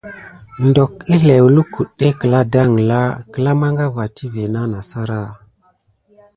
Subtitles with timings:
[0.75, 3.01] Dok ǝklǝw lukudé kǝla dangla
[3.31, 5.21] kǝla mangava tivé nah sara.